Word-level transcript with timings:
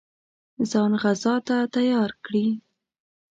ځان 0.71 0.91
غزا 1.01 1.35
ته 1.47 1.57
تیار 1.75 2.11
کړي. 2.25 2.47